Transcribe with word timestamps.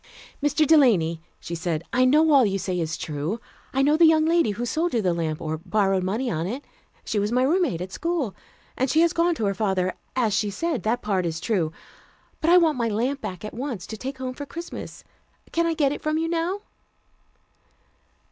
"Mr. 0.41 0.65
Delany," 0.65 1.21
she 1.39 1.53
said, 1.53 1.83
"I 1.93 2.05
know 2.05 2.31
all 2.31 2.43
you 2.43 2.57
say 2.57 2.79
is 2.79 2.97
true. 2.97 3.39
I 3.71 3.83
know 3.83 3.97
the 3.97 4.07
young 4.07 4.25
lady 4.25 4.49
who 4.49 4.65
sold 4.65 4.95
you 4.95 5.01
the 5.03 5.13
lamp, 5.13 5.39
or 5.39 5.59
borrowed 5.59 6.01
money 6.03 6.27
on 6.31 6.47
it. 6.47 6.65
She 7.05 7.19
was 7.19 7.31
my 7.31 7.43
roommate 7.43 7.81
at 7.81 7.91
school, 7.91 8.33
and 8.75 8.89
she 8.89 9.01
has 9.01 9.13
gone 9.13 9.35
to 9.35 9.45
her 9.45 9.53
father, 9.53 9.93
as 10.15 10.33
she 10.33 10.49
said. 10.49 10.81
That 10.81 11.03
part 11.03 11.27
is 11.27 11.39
true. 11.39 11.71
But 12.39 12.49
I 12.49 12.57
want 12.57 12.79
my 12.79 12.87
lamp 12.89 13.21
back 13.21 13.45
at 13.45 13.53
once, 13.53 13.85
to 13.85 13.95
take 13.95 14.17
home 14.17 14.33
for 14.33 14.47
Christmas. 14.47 15.03
Can 15.51 15.67
I 15.67 15.75
get 15.75 15.91
it 15.91 16.01
from 16.01 16.17
you 16.17 16.27
now?" 16.27 16.61